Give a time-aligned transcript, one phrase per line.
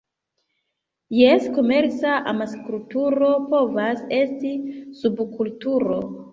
[1.17, 4.57] Jes, komerca amaskulturo povas esti
[5.05, 6.03] subkulturo.